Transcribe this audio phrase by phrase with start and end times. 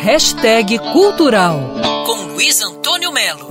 [0.00, 1.58] Hashtag Cultural
[2.04, 3.46] com Luiz Antônio Melo.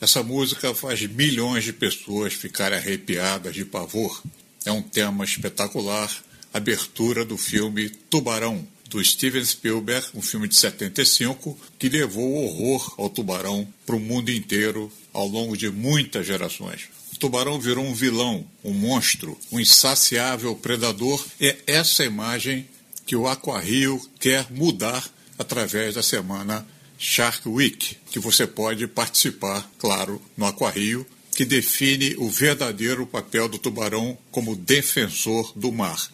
[0.00, 4.22] Essa música faz milhões de pessoas ficarem arrepiadas de pavor.
[4.64, 6.10] É um tema espetacular.
[6.54, 13.10] Abertura do filme Tubarão, do Steven Spielberg, um filme de 75 que levou horror ao
[13.10, 16.88] tubarão para o mundo inteiro ao longo de muitas gerações.
[17.16, 21.24] O tubarão virou um vilão, um monstro, um insaciável predador.
[21.40, 22.68] É essa imagem
[23.06, 25.02] que o Aquarrio quer mudar
[25.38, 26.66] através da semana
[26.98, 33.58] Shark Week, que você pode participar, claro, no Aquarrio, que define o verdadeiro papel do
[33.58, 36.10] tubarão como defensor do mar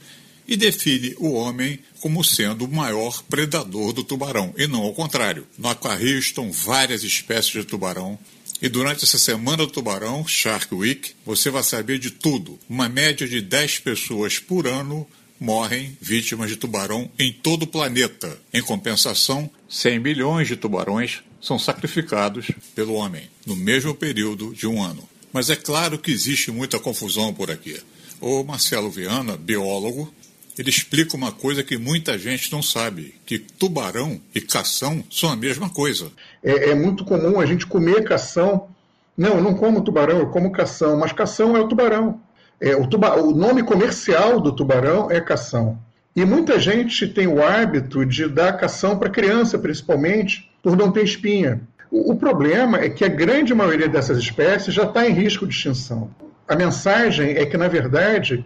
[0.47, 5.47] e define o homem como sendo o maior predador do tubarão, e não ao contrário.
[5.59, 8.19] No Aquarrio estão várias espécies de tubarão,
[8.63, 12.61] e durante essa semana do tubarão, Shark Week, você vai saber de tudo.
[12.69, 15.05] Uma média de 10 pessoas por ano
[15.41, 18.39] morrem vítimas de tubarão em todo o planeta.
[18.55, 24.81] Em compensação, 100 milhões de tubarões são sacrificados pelo homem no mesmo período de um
[24.81, 25.09] ano.
[25.33, 27.81] Mas é claro que existe muita confusão por aqui.
[28.21, 30.15] O Marcelo Viana, biólogo,
[30.59, 35.37] ele explica uma coisa que muita gente não sabe, que tubarão e cação são a
[35.37, 36.11] mesma coisa.
[36.43, 38.69] É, é muito comum a gente comer cação.
[39.17, 42.21] Não, eu não como tubarão, eu como cação, mas cação é o tubarão.
[42.61, 43.21] É, o, tuba...
[43.21, 45.79] o nome comercial do tubarão é cação.
[46.15, 51.03] E muita gente tem o hábito de dar cação para criança, principalmente, por não ter
[51.03, 51.61] espinha.
[51.91, 55.55] O, o problema é que a grande maioria dessas espécies já está em risco de
[55.55, 56.11] extinção.
[56.47, 58.45] A mensagem é que, na verdade,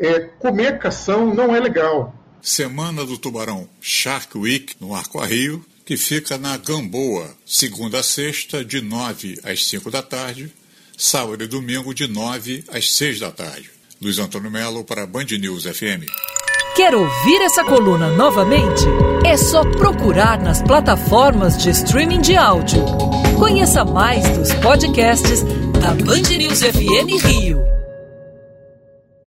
[0.00, 2.14] é, comer cação não é legal.
[2.42, 8.64] Semana do Tubarão Shark Week no Arco Rio, que fica na Gamboa, segunda a sexta,
[8.64, 10.50] de 9 às 5 da tarde,
[10.96, 13.70] sábado e domingo, de 9 às 6 da tarde.
[14.00, 16.08] Luiz Antônio Melo para Band News FM.
[16.74, 18.84] Quer ouvir essa coluna novamente?
[19.26, 22.82] É só procurar nas plataformas de streaming de áudio.
[23.38, 25.42] Conheça mais dos podcasts
[25.80, 27.79] da Band News FM Rio.